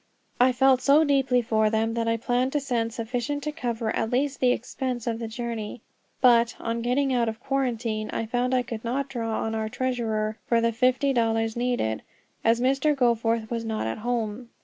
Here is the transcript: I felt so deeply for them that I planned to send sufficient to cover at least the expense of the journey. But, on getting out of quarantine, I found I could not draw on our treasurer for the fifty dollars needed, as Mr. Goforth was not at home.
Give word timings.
I 0.39 0.51
felt 0.51 0.81
so 0.81 1.03
deeply 1.03 1.43
for 1.43 1.69
them 1.69 1.93
that 1.93 2.07
I 2.07 2.17
planned 2.17 2.53
to 2.53 2.59
send 2.59 2.91
sufficient 2.91 3.43
to 3.43 3.51
cover 3.51 3.95
at 3.95 4.09
least 4.09 4.39
the 4.39 4.51
expense 4.51 5.05
of 5.05 5.19
the 5.19 5.27
journey. 5.27 5.81
But, 6.21 6.55
on 6.59 6.81
getting 6.81 7.13
out 7.13 7.29
of 7.29 7.39
quarantine, 7.39 8.09
I 8.09 8.25
found 8.25 8.55
I 8.55 8.63
could 8.63 8.83
not 8.83 9.09
draw 9.09 9.43
on 9.43 9.53
our 9.53 9.69
treasurer 9.69 10.39
for 10.47 10.59
the 10.59 10.71
fifty 10.71 11.13
dollars 11.13 11.55
needed, 11.55 12.01
as 12.43 12.59
Mr. 12.59 12.95
Goforth 12.95 13.51
was 13.51 13.63
not 13.63 13.85
at 13.85 13.99
home. 13.99 14.49